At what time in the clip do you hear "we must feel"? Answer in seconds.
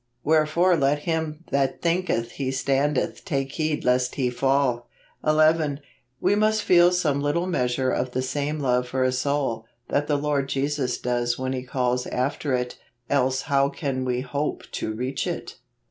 6.19-6.91